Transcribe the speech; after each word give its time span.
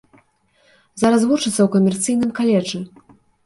Зараз 1.03 1.21
вучыцца 1.33 1.55
ў 1.63 1.67
камерцыйным 1.77 2.35
каледжы. 2.43 2.85